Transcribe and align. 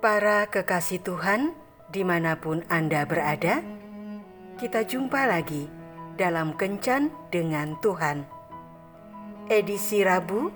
Para 0.00 0.48
kekasih 0.48 1.04
Tuhan, 1.04 1.52
di 1.92 2.08
mana 2.08 2.40
pun 2.40 2.64
Anda 2.72 3.04
berada, 3.04 3.60
kita 4.56 4.88
jumpa 4.88 5.28
lagi 5.28 5.68
dalam 6.16 6.56
Kencan 6.56 7.12
dengan 7.28 7.76
Tuhan. 7.84 8.24
Edisi 9.52 10.00
Rabu 10.00 10.48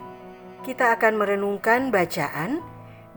kita 0.61 0.93
akan 0.93 1.25
merenungkan 1.25 1.89
bacaan 1.89 2.61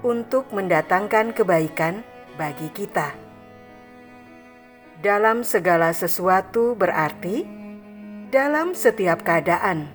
untuk 0.06 0.50
mendatangkan 0.54 1.34
kebaikan 1.34 2.06
bagi 2.38 2.70
kita. 2.74 3.18
Dalam 4.98 5.46
segala 5.46 5.94
sesuatu 5.94 6.74
berarti 6.74 7.46
dalam 8.34 8.74
setiap 8.74 9.22
keadaan, 9.22 9.94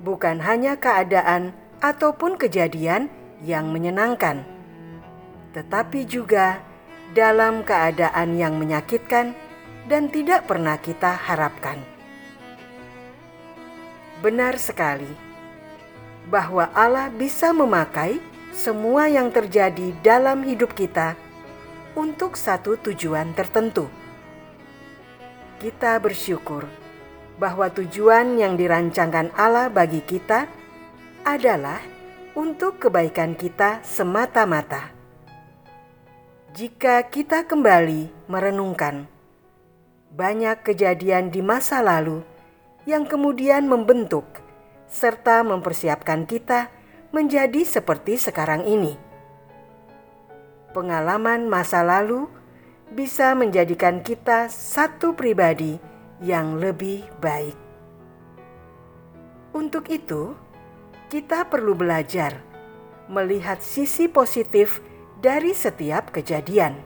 bukan 0.00 0.40
hanya 0.40 0.76
keadaan 0.80 1.52
ataupun 1.84 2.40
kejadian 2.40 3.12
yang 3.44 3.68
menyenangkan, 3.68 4.42
tetapi 5.52 6.08
juga 6.08 6.64
dalam 7.12 7.62
keadaan 7.62 8.40
yang 8.40 8.56
menyakitkan 8.56 9.36
dan 9.86 10.10
tidak 10.10 10.48
pernah 10.48 10.80
kita 10.80 11.14
harapkan. 11.14 11.78
Benar 14.24 14.56
sekali 14.56 15.12
bahwa 16.26 16.66
Allah 16.74 17.12
bisa 17.12 17.54
memakai 17.54 18.18
semua 18.56 19.04
yang 19.04 19.28
terjadi 19.28 19.92
dalam 20.00 20.40
hidup 20.40 20.72
kita 20.72 21.12
untuk 21.92 22.40
satu 22.40 22.80
tujuan 22.80 23.36
tertentu. 23.36 23.84
Kita 25.60 26.00
bersyukur 26.00 26.64
bahwa 27.36 27.68
tujuan 27.68 28.40
yang 28.40 28.56
dirancangkan 28.56 29.28
Allah 29.36 29.68
bagi 29.68 30.00
kita 30.00 30.48
adalah 31.20 31.84
untuk 32.32 32.80
kebaikan 32.80 33.36
kita 33.36 33.84
semata-mata. 33.84 34.88
Jika 36.56 37.04
kita 37.12 37.44
kembali 37.44 38.08
merenungkan 38.24 39.04
banyak 40.16 40.64
kejadian 40.64 41.28
di 41.28 41.44
masa 41.44 41.84
lalu 41.84 42.24
yang 42.88 43.04
kemudian 43.04 43.68
membentuk 43.68 44.24
serta 44.88 45.44
mempersiapkan 45.44 46.24
kita 46.24 46.72
menjadi 47.16 47.64
seperti 47.64 48.20
sekarang 48.20 48.68
ini. 48.68 48.92
Pengalaman 50.76 51.48
masa 51.48 51.80
lalu 51.80 52.28
bisa 52.92 53.32
menjadikan 53.32 54.04
kita 54.04 54.52
satu 54.52 55.16
pribadi 55.16 55.80
yang 56.20 56.60
lebih 56.60 57.08
baik. 57.24 57.56
Untuk 59.56 59.88
itu, 59.88 60.36
kita 61.08 61.48
perlu 61.48 61.72
belajar 61.72 62.44
melihat 63.08 63.64
sisi 63.64 64.12
positif 64.12 64.84
dari 65.16 65.56
setiap 65.56 66.12
kejadian. 66.12 66.76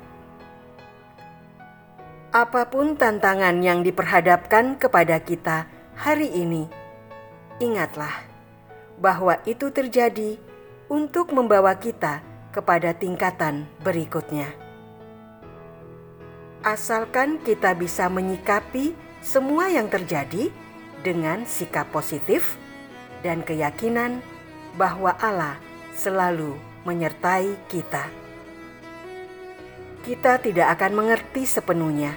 Apa 2.30 2.70
pun 2.70 2.94
tantangan 2.94 3.58
yang 3.58 3.82
diperhadapkan 3.82 4.78
kepada 4.78 5.18
kita 5.18 5.66
hari 5.98 6.30
ini, 6.30 6.70
ingatlah 7.58 8.29
bahwa 9.00 9.40
itu 9.48 9.72
terjadi 9.72 10.36
untuk 10.92 11.32
membawa 11.32 11.72
kita 11.80 12.20
kepada 12.52 12.92
tingkatan 12.92 13.64
berikutnya. 13.80 14.52
Asalkan 16.60 17.40
kita 17.40 17.72
bisa 17.72 18.12
menyikapi 18.12 18.92
semua 19.24 19.72
yang 19.72 19.88
terjadi 19.88 20.52
dengan 21.00 21.48
sikap 21.48 21.88
positif 21.88 22.60
dan 23.24 23.40
keyakinan 23.40 24.20
bahwa 24.76 25.16
Allah 25.16 25.56
selalu 25.96 26.60
menyertai 26.84 27.56
kita. 27.72 28.12
Kita 30.04 30.36
tidak 30.40 30.76
akan 30.76 30.92
mengerti 30.96 31.48
sepenuhnya 31.48 32.16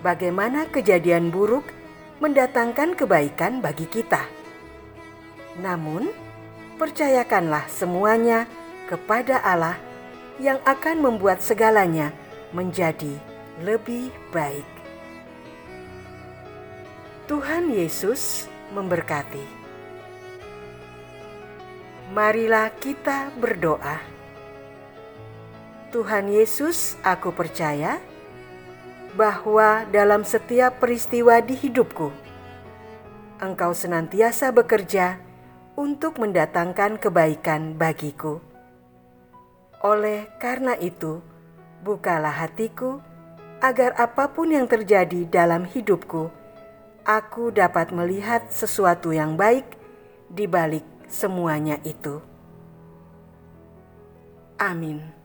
bagaimana 0.00 0.68
kejadian 0.68 1.28
buruk 1.28 1.68
mendatangkan 2.20 2.96
kebaikan 2.96 3.60
bagi 3.60 3.88
kita 3.88 4.37
namun, 5.58 6.10
percayakanlah 6.78 7.66
semuanya 7.66 8.46
kepada 8.86 9.42
Allah 9.42 9.76
yang 10.38 10.62
akan 10.62 11.02
membuat 11.02 11.42
segalanya 11.42 12.14
menjadi 12.54 13.12
lebih 13.60 14.14
baik. 14.30 14.66
Tuhan 17.26 17.68
Yesus 17.74 18.46
memberkati. 18.72 19.44
Marilah 22.14 22.72
kita 22.80 23.28
berdoa. 23.36 24.00
Tuhan 25.92 26.32
Yesus, 26.32 26.96
aku 27.04 27.34
percaya 27.36 28.00
bahwa 29.12 29.84
dalam 29.92 30.24
setiap 30.24 30.80
peristiwa 30.80 31.40
di 31.44 31.52
hidupku, 31.52 32.08
Engkau 33.38 33.76
senantiasa 33.76 34.50
bekerja 34.50 35.27
untuk 35.78 36.18
mendatangkan 36.18 36.98
kebaikan 36.98 37.78
bagiku. 37.78 38.42
Oleh 39.78 40.26
karena 40.42 40.74
itu, 40.74 41.22
bukalah 41.86 42.34
hatiku 42.34 42.98
agar 43.62 43.94
apa 43.94 44.34
pun 44.34 44.50
yang 44.50 44.66
terjadi 44.66 45.22
dalam 45.30 45.62
hidupku, 45.62 46.34
aku 47.06 47.54
dapat 47.54 47.94
melihat 47.94 48.50
sesuatu 48.50 49.14
yang 49.14 49.38
baik 49.38 49.78
di 50.26 50.50
balik 50.50 50.82
semuanya 51.06 51.78
itu. 51.86 52.18
Amin. 54.58 55.17